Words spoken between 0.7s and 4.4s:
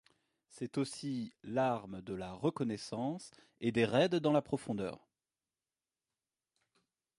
aussi l'arme de la reconnaissance et des raids dans